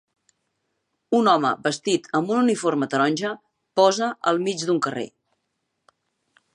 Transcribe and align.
Un 1.17 1.29
home 1.33 1.51
vestit 1.67 2.09
amb 2.19 2.33
uniforme 2.37 2.89
taronja 2.95 3.35
posa 3.81 4.11
al 4.33 4.43
mig 4.49 4.65
d'un 4.71 4.83
carrer. 4.89 5.09